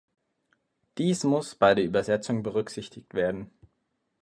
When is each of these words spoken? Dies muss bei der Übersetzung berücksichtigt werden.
Dies 0.97 1.23
muss 1.25 1.53
bei 1.53 1.75
der 1.75 1.85
Übersetzung 1.85 2.41
berücksichtigt 2.41 3.13
werden. 3.13 3.51